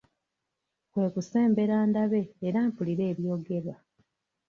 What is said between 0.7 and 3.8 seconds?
Kwe kusembera ndabe era mpulire ebyogerwa.